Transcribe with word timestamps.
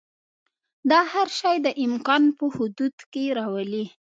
دا 0.91 0.99
هر 1.13 1.27
شی 1.39 1.55
د 1.65 1.67
امکان 1.85 2.23
په 2.37 2.45
حدودو 2.55 3.05
کې 3.13 3.23
راولي. 3.37 3.85